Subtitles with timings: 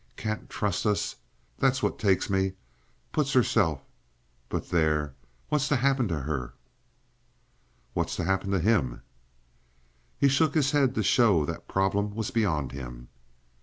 [0.17, 1.15] Can't trust us,
[1.59, 2.53] that's what takes me.
[3.11, 3.85] Puts 'erself—
[4.49, 5.13] But there!
[5.49, 6.55] What's to happen to her?"
[7.93, 9.03] "What's to happen to him?"
[10.17, 13.09] He shook his head to show that problem was beyond him.